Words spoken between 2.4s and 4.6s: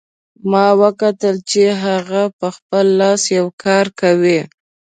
خپل لاس یو کار کوي